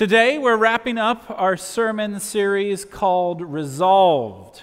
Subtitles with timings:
[0.00, 4.62] Today, we're wrapping up our sermon series called Resolved.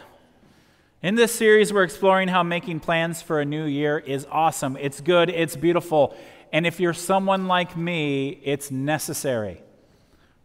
[1.04, 4.76] In this series, we're exploring how making plans for a new year is awesome.
[4.78, 6.18] It's good, it's beautiful,
[6.52, 9.62] and if you're someone like me, it's necessary,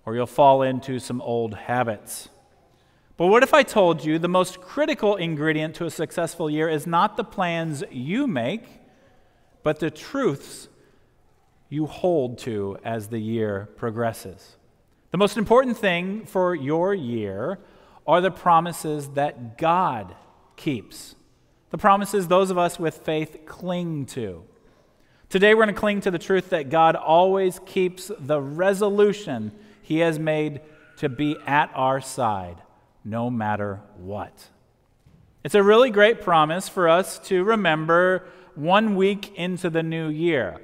[0.05, 2.29] or you'll fall into some old habits.
[3.17, 6.87] But what if I told you the most critical ingredient to a successful year is
[6.87, 8.65] not the plans you make,
[9.63, 10.69] but the truths
[11.71, 14.57] you hold to as the year progresses?
[15.13, 17.59] The most important thing for your year
[18.07, 20.17] are the promises that God
[20.57, 21.15] keeps.
[21.69, 24.43] The promises those of us with faith cling to.
[25.29, 29.53] Today, we're going to cling to the truth that God always keeps the resolution
[29.83, 30.63] He has made
[30.97, 32.63] to be at our side,
[33.05, 34.49] no matter what.
[35.45, 38.25] It's a really great promise for us to remember
[38.55, 40.59] one week into the new year.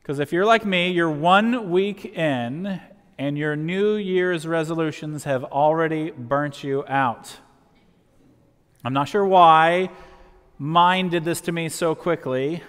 [0.00, 2.80] Because if you're like me, you're one week in
[3.22, 7.36] and your New Year's resolutions have already burnt you out.
[8.84, 9.90] I'm not sure why
[10.58, 12.64] mine did this to me so quickly.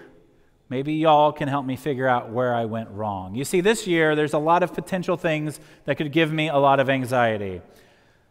[0.70, 3.34] Maybe y'all can help me figure out where I went wrong.
[3.34, 6.58] You see, this year there's a lot of potential things that could give me a
[6.58, 7.60] lot of anxiety.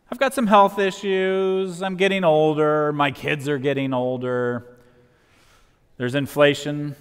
[0.09, 1.83] I've got some health issues.
[1.83, 2.93] I'm getting older.
[2.93, 4.77] My kids are getting older.
[5.97, 6.95] There's inflation.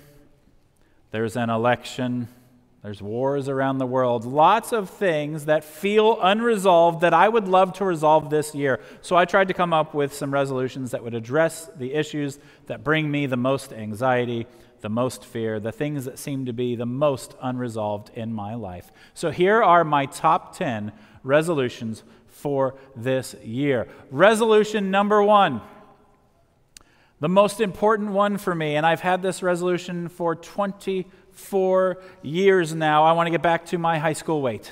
[1.12, 2.28] There's an election.
[2.84, 7.74] There's wars around the world, lots of things that feel unresolved that I would love
[7.74, 8.80] to resolve this year.
[9.02, 12.84] So I tried to come up with some resolutions that would address the issues that
[12.84, 14.48] bring me the most anxiety,
[14.82, 18.92] the most fear, the things that seem to be the most unresolved in my life.
[19.14, 20.92] So here are my top 10
[21.24, 23.88] resolutions for this year.
[24.10, 25.62] Resolution number one.
[27.20, 31.06] The most important one for me, and I've had this resolution for 20
[31.42, 33.04] for years now.
[33.04, 34.72] I want to get back to my high school weight.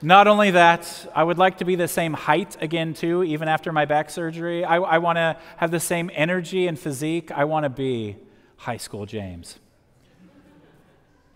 [0.00, 3.72] Not only that, I would like to be the same height again, too, even after
[3.72, 4.64] my back surgery.
[4.64, 7.32] I, I want to have the same energy and physique.
[7.32, 8.16] I want to be
[8.58, 9.58] high school James.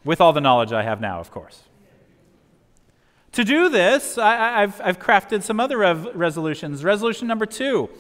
[0.05, 1.63] With all the knowledge I have now, of course.
[3.33, 6.85] To do this, I, have I've crafted some other rev- resolutions.
[6.85, 7.91] Resolution number two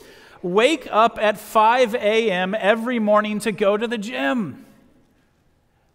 [0.42, 2.54] wake up at 5 a.m.
[2.59, 4.64] every morning to go to the gym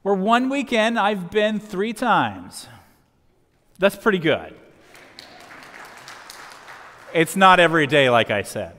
[0.07, 2.65] where one weekend I've been three times.
[3.77, 4.55] That's pretty good.
[7.13, 8.77] It's not every day, like I said.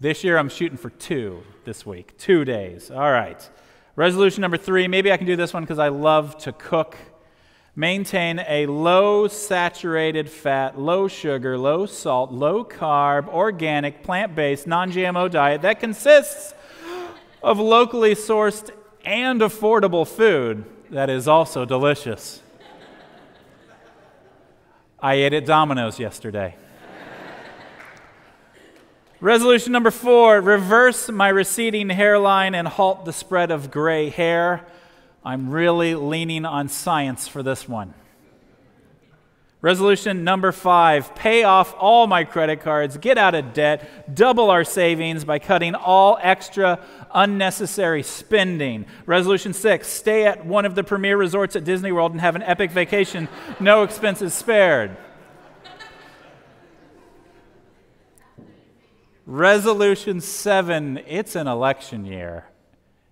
[0.00, 2.90] This year I'm shooting for two this week, two days.
[2.90, 3.48] All right.
[3.96, 6.98] Resolution number three maybe I can do this one because I love to cook.
[7.74, 14.92] Maintain a low saturated fat, low sugar, low salt, low carb, organic, plant based, non
[14.92, 16.52] GMO diet that consists
[17.42, 18.70] of locally sourced
[19.08, 22.42] and affordable food that is also delicious.
[25.00, 26.56] I ate at Domino's yesterday.
[29.18, 34.66] Resolution number four reverse my receding hairline and halt the spread of gray hair.
[35.24, 37.94] I'm really leaning on science for this one.
[39.60, 44.62] Resolution number five pay off all my credit cards, get out of debt, double our
[44.62, 46.78] savings by cutting all extra
[47.14, 48.86] unnecessary spending.
[49.06, 52.42] Resolution six stay at one of the premier resorts at Disney World and have an
[52.42, 53.28] epic vacation,
[53.60, 54.96] no expenses spared.
[59.26, 62.46] Resolution seven it's an election year.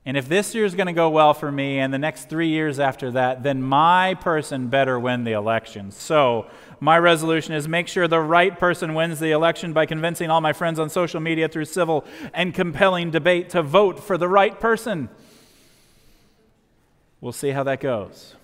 [0.06, 2.48] And if this year is going to go well for me and the next three
[2.48, 5.90] years after that, then my person better win the election.
[5.90, 6.46] So,
[6.78, 10.52] my resolution is make sure the right person wins the election by convincing all my
[10.52, 15.08] friends on social media through civil and compelling debate to vote for the right person.
[17.20, 18.36] We'll see how that goes.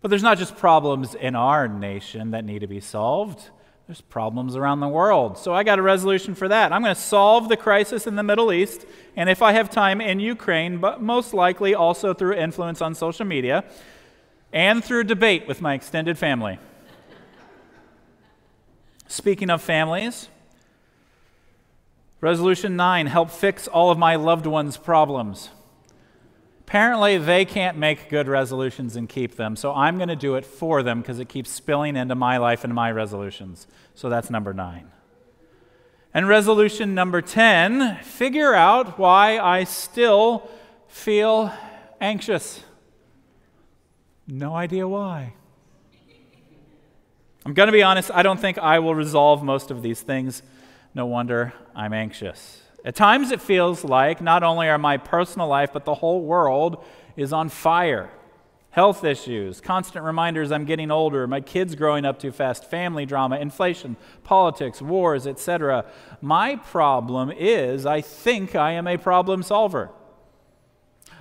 [0.00, 3.50] But there's not just problems in our nation that need to be solved.
[3.86, 5.36] There's problems around the world.
[5.36, 6.72] So I got a resolution for that.
[6.72, 10.00] I'm going to solve the crisis in the Middle East, and if I have time,
[10.00, 13.64] in Ukraine, but most likely also through influence on social media
[14.52, 16.58] and through debate with my extended family.
[19.06, 20.28] Speaking of families,
[22.22, 25.50] Resolution 9 help fix all of my loved ones' problems.
[26.66, 30.46] Apparently, they can't make good resolutions and keep them, so I'm going to do it
[30.46, 33.66] for them because it keeps spilling into my life and my resolutions.
[33.94, 34.90] So that's number nine.
[36.14, 40.48] And resolution number 10 figure out why I still
[40.88, 41.52] feel
[42.00, 42.62] anxious.
[44.26, 45.34] No idea why.
[47.44, 50.42] I'm going to be honest, I don't think I will resolve most of these things.
[50.94, 52.63] No wonder I'm anxious.
[52.84, 56.84] At times, it feels like not only are my personal life, but the whole world
[57.16, 58.10] is on fire.
[58.70, 63.38] health issues, constant reminders I'm getting older, my kids growing up too fast, family drama,
[63.38, 65.84] inflation, politics, wars, etc.
[66.20, 69.90] My problem is I think I am a problem solver.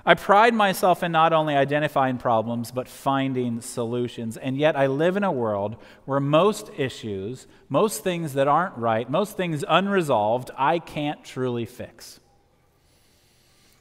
[0.06, 4.36] I pride myself in not only identifying problems, but finding solutions.
[4.36, 9.10] And yet, I live in a world where most issues, most things that aren't right,
[9.10, 12.20] most things unresolved, I can't truly fix.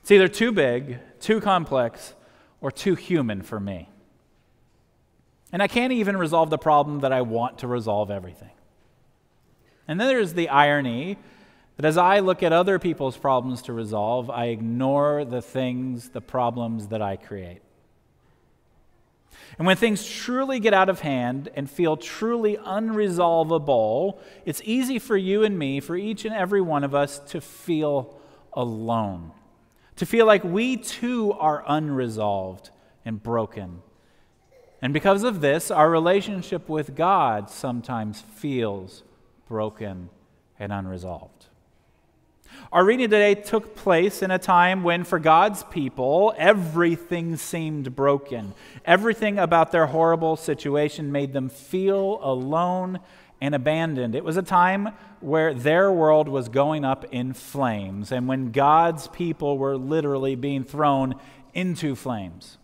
[0.02, 2.14] It's either too big, too complex,
[2.60, 3.88] or too human for me.
[5.52, 8.50] And I can't even resolve the problem that I want to resolve everything.
[9.88, 11.18] And then there's the irony
[11.76, 16.20] that as I look at other people's problems to resolve, I ignore the things, the
[16.20, 17.62] problems that I create.
[19.58, 25.16] And when things truly get out of hand and feel truly unresolvable, it's easy for
[25.16, 28.18] you and me, for each and every one of us, to feel
[28.52, 29.32] alone
[29.96, 32.70] to feel like we too are unresolved
[33.04, 33.82] and broken.
[34.80, 39.04] And because of this, our relationship with God sometimes feels
[39.48, 40.10] broken
[40.58, 41.31] and unresolved.
[42.72, 48.54] Our reading today took place in a time when, for God's people, everything seemed broken.
[48.84, 53.00] Everything about their horrible situation made them feel alone
[53.42, 54.14] and abandoned.
[54.14, 54.90] It was a time
[55.20, 60.64] where their world was going up in flames and when God's people were literally being
[60.64, 61.16] thrown
[61.52, 62.58] into flames.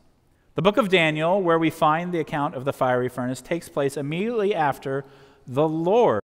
[0.54, 3.96] The book of Daniel, where we find the account of the fiery furnace, takes place
[3.96, 5.04] immediately after
[5.46, 6.22] the Lord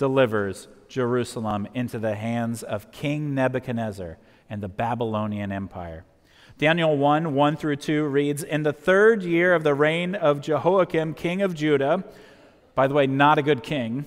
[0.00, 4.16] delivers Jerusalem into the hands of King Nebuchadnezzar
[4.48, 6.06] and the Babylonian Empire.
[6.56, 11.12] Daniel 1 1 through 2 reads In the third year of the reign of Jehoiakim,
[11.12, 12.02] king of Judah,
[12.74, 14.06] by the way, not a good king.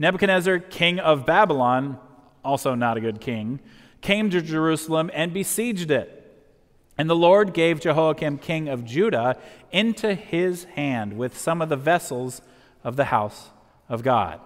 [0.00, 2.00] Nebuchadnezzar, king of Babylon,
[2.44, 3.60] also not a good king,
[4.00, 6.12] came to Jerusalem and besieged it.
[6.98, 9.38] And the Lord gave Jehoiakim, king of Judah,
[9.70, 12.42] into his hand with some of the vessels
[12.82, 13.50] of the house
[13.88, 14.40] of God.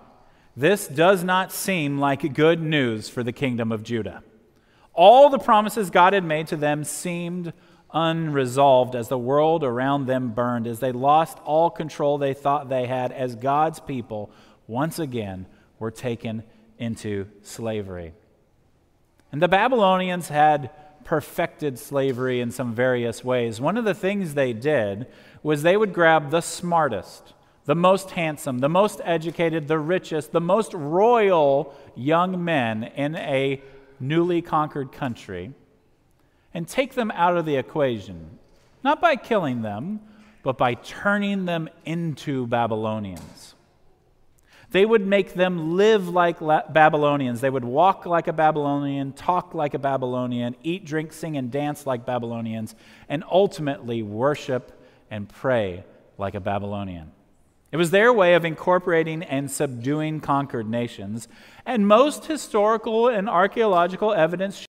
[0.60, 4.22] This does not seem like good news for the kingdom of Judah.
[4.92, 7.54] All the promises God had made to them seemed
[7.94, 12.86] unresolved as the world around them burned, as they lost all control they thought they
[12.86, 14.30] had, as God's people
[14.66, 15.46] once again
[15.78, 16.42] were taken
[16.76, 18.12] into slavery.
[19.32, 20.70] And the Babylonians had
[21.04, 23.62] perfected slavery in some various ways.
[23.62, 25.06] One of the things they did
[25.42, 27.32] was they would grab the smartest,
[27.70, 33.62] the most handsome, the most educated, the richest, the most royal young men in a
[34.00, 35.52] newly conquered country
[36.52, 38.40] and take them out of the equation,
[38.82, 40.00] not by killing them,
[40.42, 43.54] but by turning them into Babylonians.
[44.72, 47.40] They would make them live like Babylonians.
[47.40, 51.86] They would walk like a Babylonian, talk like a Babylonian, eat, drink, sing, and dance
[51.86, 52.74] like Babylonians,
[53.08, 55.84] and ultimately worship and pray
[56.18, 57.12] like a Babylonian.
[57.72, 61.28] It was their way of incorporating and subduing conquered nations,
[61.64, 64.66] and most historical and archaeological evidence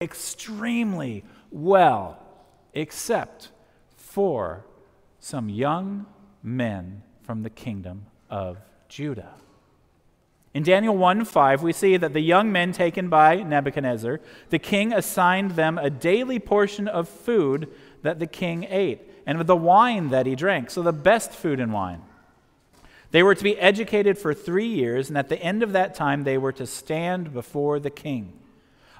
[0.00, 2.22] extremely well,
[2.74, 3.50] except
[3.96, 4.66] for
[5.18, 6.06] some young
[6.42, 8.58] men from the kingdom of
[8.88, 9.34] Judah.
[10.54, 14.20] In Daniel 1 5, we see that the young men taken by Nebuchadnezzar,
[14.50, 17.68] the king assigned them a daily portion of food
[18.02, 21.60] that the king ate, and of the wine that he drank, so the best food
[21.60, 22.02] and wine.
[23.10, 26.24] They were to be educated for three years, and at the end of that time,
[26.24, 28.32] they were to stand before the king.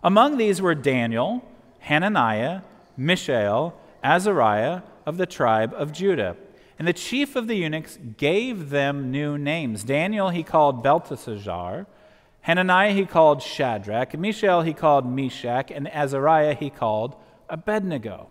[0.03, 1.45] Among these were Daniel,
[1.81, 2.63] Hananiah,
[2.97, 6.37] Mishael, Azariah of the tribe of Judah.
[6.79, 9.83] And the chief of the eunuchs gave them new names.
[9.85, 11.87] Daniel he called Belteshazzar,
[12.43, 17.17] Hananiah he called Shadrach, Mishael he called Meshach, and Azariah he called
[17.49, 18.29] Abednego.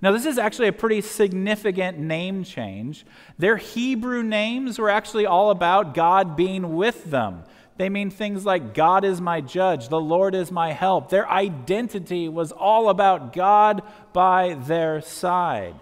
[0.00, 3.04] Now, this is actually a pretty significant name change.
[3.36, 7.42] Their Hebrew names were actually all about God being with them.
[7.78, 11.10] They mean things like God is my judge, the Lord is my help.
[11.10, 15.76] Their identity was all about God by their side.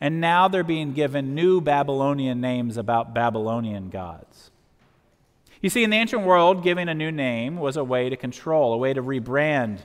[0.00, 4.50] And now they're being given new Babylonian names about Babylonian gods.
[5.60, 8.74] You see, in the ancient world, giving a new name was a way to control,
[8.74, 9.78] a way to rebrand,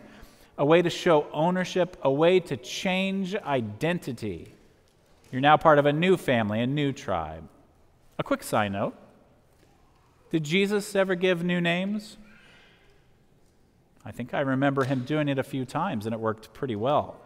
[0.57, 4.51] a way to show ownership, a way to change identity.
[5.31, 7.47] You're now part of a new family, a new tribe.
[8.17, 8.95] A quick side note
[10.31, 12.17] did Jesus ever give new names?
[14.03, 17.17] I think I remember him doing it a few times, and it worked pretty well.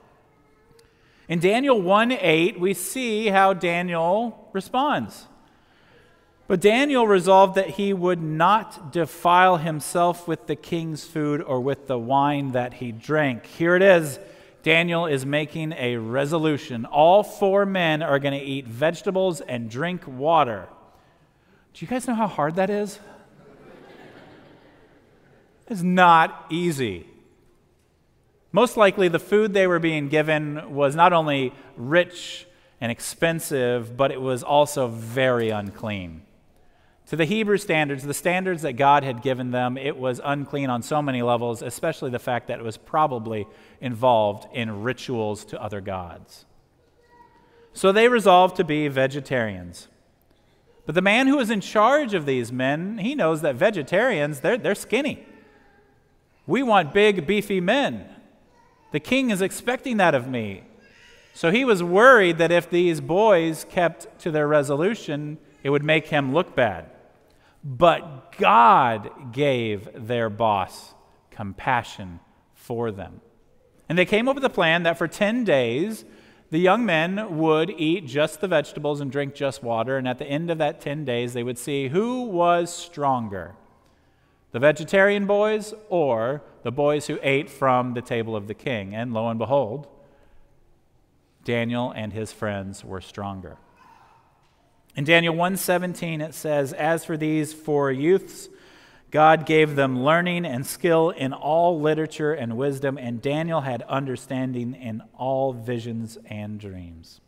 [1.27, 5.27] In Daniel 1 8, we see how Daniel responds.
[6.51, 11.87] But Daniel resolved that he would not defile himself with the king's food or with
[11.87, 13.45] the wine that he drank.
[13.45, 14.19] Here it is
[14.61, 16.83] Daniel is making a resolution.
[16.83, 20.67] All four men are going to eat vegetables and drink water.
[21.73, 22.99] Do you guys know how hard that is?
[25.69, 27.07] It's not easy.
[28.51, 32.45] Most likely, the food they were being given was not only rich
[32.81, 36.23] and expensive, but it was also very unclean.
[37.11, 40.81] To the Hebrew standards, the standards that God had given them, it was unclean on
[40.81, 43.47] so many levels, especially the fact that it was probably
[43.81, 46.45] involved in rituals to other gods.
[47.73, 49.89] So they resolved to be vegetarians.
[50.85, 54.57] But the man who was in charge of these men, he knows that vegetarians, they're,
[54.57, 55.25] they're skinny.
[56.47, 58.05] We want big, beefy men.
[58.93, 60.63] The king is expecting that of me.
[61.33, 66.07] So he was worried that if these boys kept to their resolution, it would make
[66.07, 66.85] him look bad.
[67.63, 70.93] But God gave their boss
[71.29, 72.19] compassion
[72.53, 73.21] for them.
[73.87, 76.05] And they came up with a plan that for 10 days,
[76.49, 79.97] the young men would eat just the vegetables and drink just water.
[79.97, 83.55] And at the end of that 10 days, they would see who was stronger
[84.51, 88.93] the vegetarian boys or the boys who ate from the table of the king.
[88.93, 89.87] And lo and behold,
[91.43, 93.57] Daniel and his friends were stronger.
[94.95, 98.49] In Daniel 1:17 it says, "As for these four youths,
[99.09, 104.73] God gave them learning and skill in all literature and wisdom, and Daniel had understanding
[104.73, 107.21] in all visions and dreams."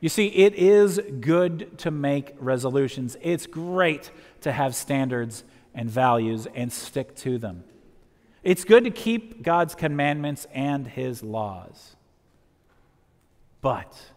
[0.00, 3.16] You see, it is good to make resolutions.
[3.22, 4.10] It's great
[4.42, 5.44] to have standards
[5.74, 7.64] and values and stick to them.
[8.42, 11.96] It's good to keep God's commandments and his laws.
[13.62, 14.12] But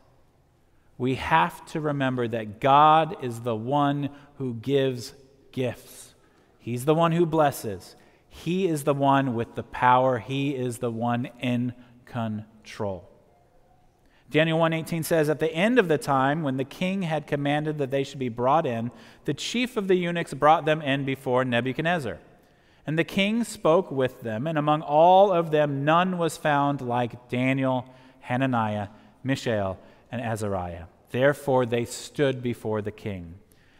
[0.97, 5.13] we have to remember that God is the one who gives
[5.51, 6.15] gifts.
[6.59, 7.95] He's the one who blesses.
[8.27, 10.19] He is the one with the power.
[10.19, 11.73] He is the one in
[12.05, 13.09] control.
[14.29, 17.91] Daniel 1:18 says at the end of the time when the king had commanded that
[17.91, 18.91] they should be brought in
[19.23, 22.19] the chief of the eunuchs brought them in before Nebuchadnezzar
[22.85, 27.29] and the king spoke with them and among all of them none was found like
[27.29, 27.85] Daniel
[28.19, 28.89] Hananiah
[29.23, 29.79] Mishael
[30.11, 30.85] and Azariah.
[31.11, 33.35] Therefore, they stood before the king.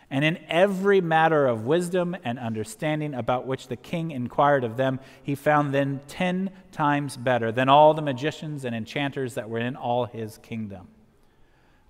[0.10, 5.02] And in every matter of wisdom and understanding about which the king inquired of them,
[5.22, 9.76] he found them ten times better than all the magicians and enchanters that were in
[9.76, 10.88] all his kingdom.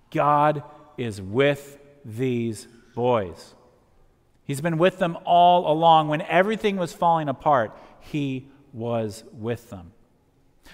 [0.10, 0.64] God
[0.98, 3.54] is with these boys.
[4.46, 6.08] He's been with them all along.
[6.08, 9.92] When everything was falling apart, he was with them.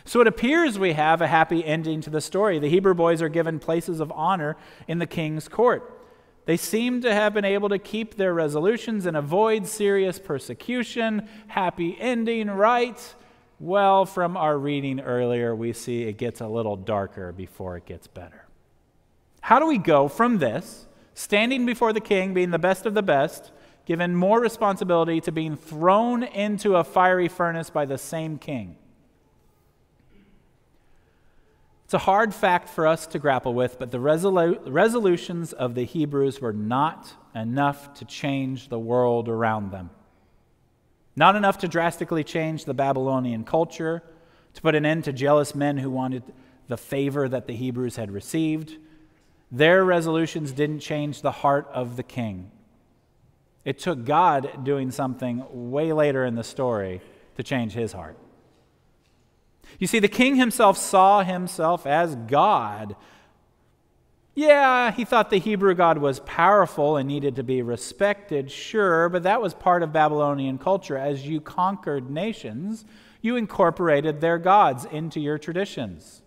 [0.05, 2.59] So it appears we have a happy ending to the story.
[2.59, 4.57] The Hebrew boys are given places of honor
[4.87, 5.99] in the king's court.
[6.45, 11.27] They seem to have been able to keep their resolutions and avoid serious persecution.
[11.47, 13.15] Happy ending, right?
[13.59, 18.07] Well, from our reading earlier, we see it gets a little darker before it gets
[18.07, 18.45] better.
[19.39, 23.01] How do we go from this, standing before the king, being the best of the
[23.01, 23.51] best,
[23.85, 28.75] given more responsibility, to being thrown into a fiery furnace by the same king?
[31.93, 35.85] It's a hard fact for us to grapple with, but the resolu- resolutions of the
[35.85, 39.91] Hebrews were not enough to change the world around them.
[41.15, 44.01] Not enough to drastically change the Babylonian culture,
[44.55, 46.23] to put an end to jealous men who wanted
[46.67, 48.75] the favor that the Hebrews had received.
[49.51, 52.49] Their resolutions didn't change the heart of the king.
[53.65, 57.01] It took God doing something way later in the story
[57.37, 58.17] to change his heart.
[59.79, 62.95] You see, the king himself saw himself as God.
[64.35, 69.23] Yeah, he thought the Hebrew God was powerful and needed to be respected, sure, but
[69.23, 70.97] that was part of Babylonian culture.
[70.97, 72.83] As you conquered nations,
[73.21, 76.21] you incorporated their gods into your traditions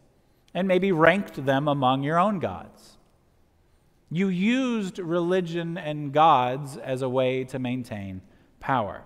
[0.54, 2.96] and maybe ranked them among your own gods.
[4.10, 8.22] You used religion and gods as a way to maintain
[8.60, 9.02] power.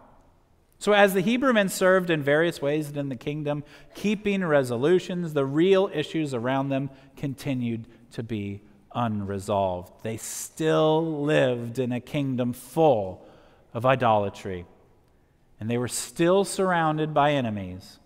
[0.80, 5.44] So, as the Hebrew men served in various ways in the kingdom, keeping resolutions, the
[5.44, 8.62] real issues around them continued to be
[8.94, 9.92] unresolved.
[10.02, 13.26] They still lived in a kingdom full
[13.74, 14.64] of idolatry,
[15.60, 17.98] and they were still surrounded by enemies.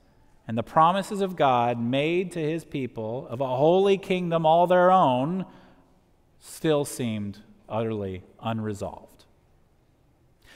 [0.48, 4.90] And the promises of God made to his people of a holy kingdom all their
[4.90, 5.46] own
[6.40, 7.38] still seemed
[7.68, 9.13] utterly unresolved.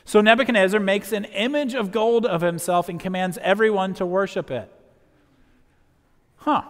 [0.09, 4.73] So Nebuchadnezzar makes an image of gold of himself and commands everyone to worship it.
[6.39, 6.63] Huh.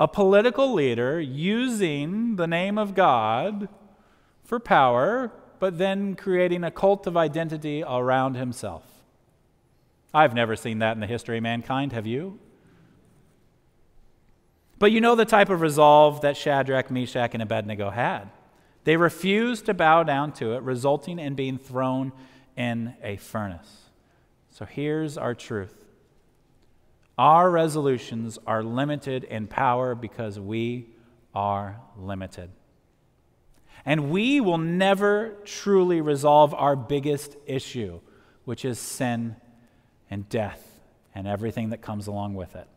[0.00, 3.68] A political leader using the name of God
[4.42, 8.82] for power, but then creating a cult of identity around himself.
[10.12, 12.40] I've never seen that in the history of mankind, have you?
[14.80, 18.30] But you know the type of resolve that Shadrach, Meshach, and Abednego had.
[18.82, 22.10] They refused to bow down to it, resulting in being thrown
[22.58, 23.84] in a furnace.
[24.50, 25.86] So here's our truth
[27.16, 30.90] our resolutions are limited in power because we
[31.34, 32.50] are limited.
[33.84, 38.00] And we will never truly resolve our biggest issue,
[38.44, 39.36] which is sin
[40.10, 40.80] and death
[41.14, 42.68] and everything that comes along with it.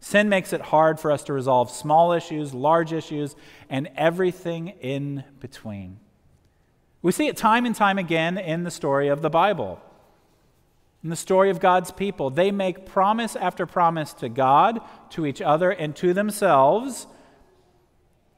[0.00, 3.36] Sin makes it hard for us to resolve small issues, large issues,
[3.68, 5.98] and everything in between.
[7.04, 9.80] We see it time and time again in the story of the Bible
[11.04, 12.30] in the story of God's people.
[12.30, 14.80] They make promise after promise to God,
[15.10, 17.06] to each other, and to themselves.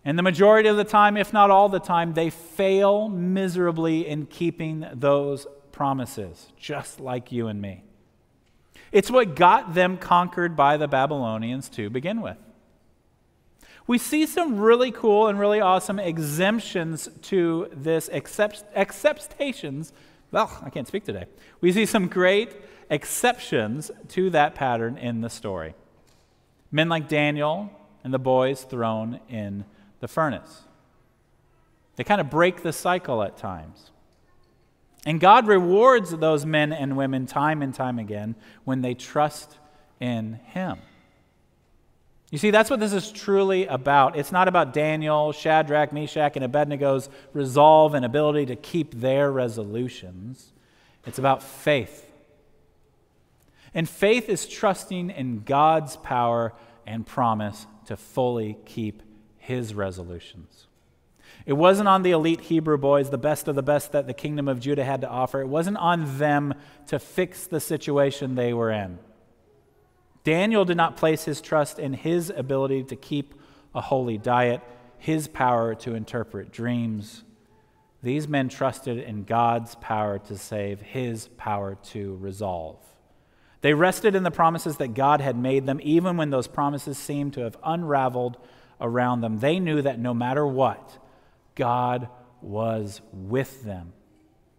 [0.04, 4.26] And the majority of the time, if not all the time, they fail miserably in
[4.26, 7.84] keeping those promises, just like you and me.
[8.90, 12.38] It's what got them conquered by the Babylonians to begin with.
[13.86, 19.92] We see some really cool and really awesome exemptions to this, accept, acceptations
[20.32, 21.26] well, I can't speak today.
[21.60, 22.54] We see some great
[22.90, 25.74] exceptions to that pattern in the story.
[26.70, 27.70] Men like Daniel
[28.02, 29.64] and the boys thrown in
[30.00, 30.62] the furnace.
[31.96, 33.90] They kind of break the cycle at times.
[35.06, 39.56] And God rewards those men and women time and time again when they trust
[40.00, 40.80] in Him.
[42.36, 44.18] You see, that's what this is truly about.
[44.18, 50.52] It's not about Daniel, Shadrach, Meshach, and Abednego's resolve and ability to keep their resolutions.
[51.06, 52.12] It's about faith.
[53.72, 56.52] And faith is trusting in God's power
[56.86, 59.02] and promise to fully keep
[59.38, 60.66] his resolutions.
[61.46, 64.46] It wasn't on the elite Hebrew boys, the best of the best that the kingdom
[64.46, 65.40] of Judah had to offer.
[65.40, 66.52] It wasn't on them
[66.88, 68.98] to fix the situation they were in.
[70.26, 73.32] Daniel did not place his trust in his ability to keep
[73.76, 74.60] a holy diet,
[74.98, 77.22] his power to interpret dreams.
[78.02, 82.78] These men trusted in God's power to save, his power to resolve.
[83.60, 87.34] They rested in the promises that God had made them, even when those promises seemed
[87.34, 88.36] to have unraveled
[88.80, 89.38] around them.
[89.38, 90.98] They knew that no matter what,
[91.54, 92.08] God
[92.42, 93.92] was with them.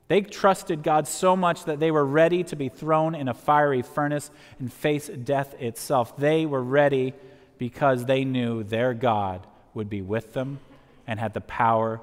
[0.08, 3.82] They trusted God so much that they were ready to be thrown in a fiery
[3.82, 6.16] furnace and face death itself.
[6.18, 7.14] They were ready
[7.58, 10.60] because they knew their God would be with them
[11.06, 12.00] and had the power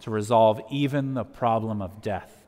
[0.00, 2.44] to resolve even the problem of death.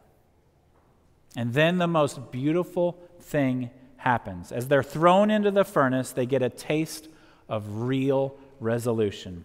[1.36, 4.52] And then the most beautiful thing happens.
[4.52, 7.08] As they're thrown into the furnace, they get a taste
[7.48, 9.44] of real resolution.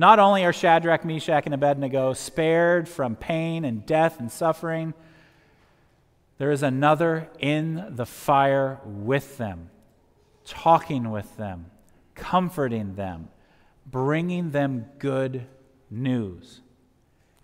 [0.00, 4.94] Not only are Shadrach, Meshach, and Abednego spared from pain and death and suffering,
[6.38, 9.70] there is another in the fire with them,
[10.44, 11.66] talking with them,
[12.14, 13.28] comforting them,
[13.84, 15.46] bringing them good
[15.90, 16.60] news.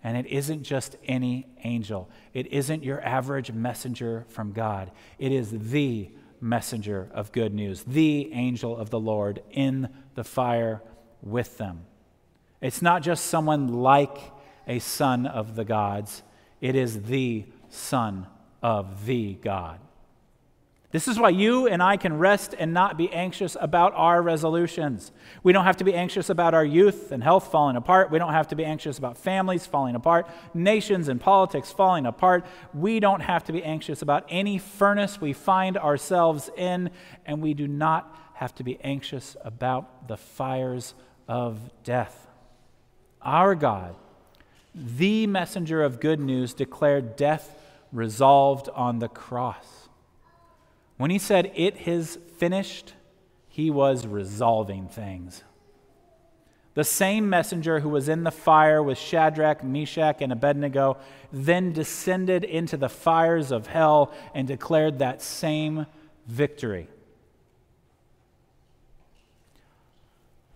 [0.01, 4.91] And it isn't just any angel, it isn't your average messenger from God.
[5.19, 10.81] It is the messenger of good news, the angel of the Lord in the fire
[11.21, 11.85] with them.
[12.65, 14.17] It's not just someone like
[14.67, 16.23] a son of the gods,
[16.61, 18.25] it is the Son
[18.63, 19.79] of the God.
[20.89, 25.11] This is why you and I can rest and not be anxious about our resolutions.
[25.43, 28.09] We don't have to be anxious about our youth and health falling apart.
[28.09, 32.47] We don't have to be anxious about families falling apart, nations and politics falling apart.
[32.73, 36.89] We don't have to be anxious about any furnace we find ourselves in,
[37.27, 40.95] and we do not have to be anxious about the fires
[41.27, 42.25] of death.
[43.25, 43.95] Our God,
[44.75, 47.59] the messenger of good news, declared death
[47.91, 49.89] resolved on the cross.
[50.97, 52.93] When he said, It is finished,
[53.49, 55.43] he was resolving things.
[56.75, 60.97] The same messenger who was in the fire with Shadrach, Meshach, and Abednego
[61.31, 65.85] then descended into the fires of hell and declared that same
[66.27, 66.89] victory.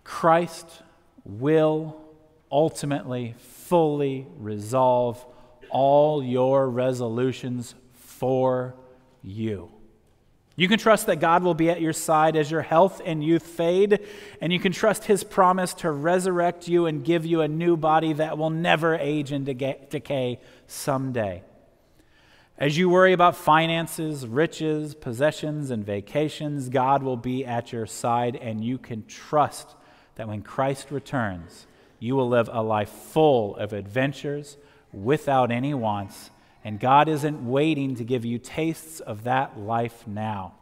[0.04, 0.82] Christ
[1.24, 1.96] will
[2.50, 5.24] ultimately, fully resolve
[5.70, 8.74] all your resolutions for
[9.22, 9.70] you.
[10.56, 13.44] You can trust that God will be at your side as your health and youth
[13.44, 14.00] fade,
[14.42, 18.12] and you can trust His promise to resurrect you and give you a new body
[18.14, 21.42] that will never age and decay someday.
[22.58, 28.36] As you worry about finances, riches, possessions, and vacations, God will be at your side,
[28.36, 29.74] and you can trust
[30.16, 31.66] that when Christ returns,
[32.00, 34.56] you will live a life full of adventures
[34.92, 36.30] without any wants
[36.64, 40.54] and God isn't waiting to give you tastes of that life now.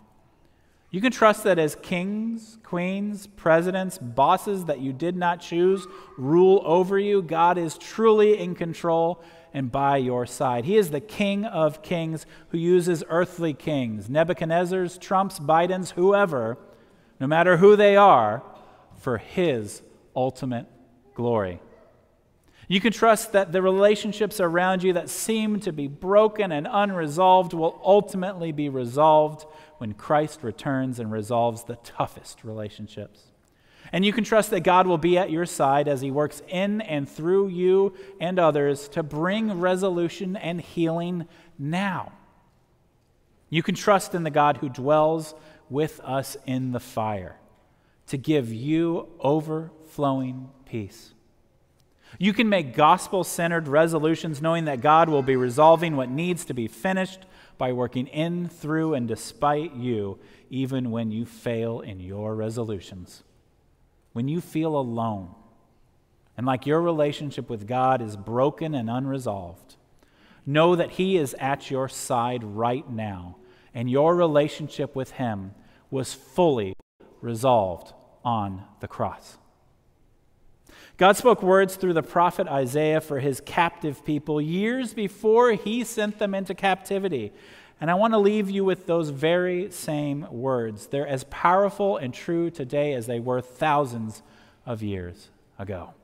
[0.90, 6.62] You can trust that as kings, queens, presidents, bosses that you did not choose rule
[6.64, 9.22] over you, God is truly in control
[9.53, 10.64] and by your side.
[10.64, 16.57] He is the King of kings who uses earthly kings, Nebuchadnezzar's, Trump's, Biden's, whoever,
[17.20, 18.42] no matter who they are,
[18.96, 19.83] for his
[20.16, 20.66] ultimate
[21.18, 21.61] glory.
[22.68, 27.52] You can trust that the relationships around you that seem to be broken and unresolved
[27.54, 29.44] will ultimately be resolved
[29.78, 33.24] when Christ returns and resolves the toughest relationships.
[33.90, 36.83] And you can trust that God will be at your side as He works in
[36.83, 41.26] and through you and others to bring resolution and healing
[41.59, 42.12] now.
[43.50, 45.35] You can trust in the God who dwells
[45.68, 47.40] with us in the fire
[48.07, 51.14] to give you overflowing peace.
[52.18, 56.54] You can make gospel centered resolutions knowing that God will be resolving what needs to
[56.54, 57.20] be finished
[57.59, 63.24] by working in, through, and despite you, even when you fail in your resolutions.
[64.12, 65.35] When you feel alone
[66.37, 69.76] and like your relationship with God is broken and unresolved,
[70.46, 73.37] know that He is at your side right now,
[73.74, 75.52] and your relationship with Him
[75.90, 76.74] was fully
[77.20, 77.92] resolved
[78.24, 79.37] on the cross.
[80.99, 86.19] God spoke words through the prophet Isaiah for his captive people years before he sent
[86.19, 87.33] them into captivity.
[87.81, 90.89] And I want to leave you with those very same words.
[90.89, 94.23] They're as powerful and true today as they were thousands
[94.67, 95.95] of years ago.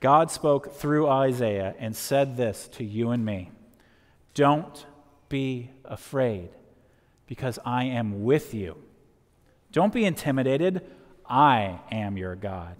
[0.00, 3.50] God spoke through Isaiah and said this to you and me
[4.32, 4.86] Don't
[5.28, 6.48] be afraid,
[7.26, 8.78] because I am with you.
[9.72, 10.86] Don't be intimidated.
[11.28, 12.76] I am your God.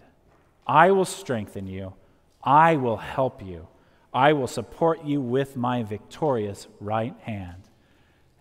[0.69, 1.95] I will strengthen you.
[2.43, 3.69] I will help you.
[4.13, 7.63] I will support you with my victorious right hand.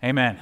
[0.04, 0.38] Amen.